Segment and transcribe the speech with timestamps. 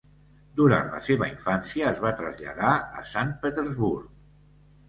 [0.59, 4.13] Durant la seva infància, es va traslladar a Sant Petersburg.